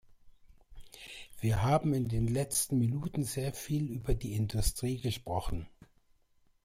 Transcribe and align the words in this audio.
Wir 1.41 1.61
haben 1.61 1.93
in 1.93 2.07
den 2.09 2.25
letzten 2.27 2.79
Minuten 2.79 3.23
sehr 3.23 3.53
viel 3.53 3.85
über 3.91 4.15
die 4.15 4.33
Industrie 4.33 4.97
gesprochen. 4.97 5.67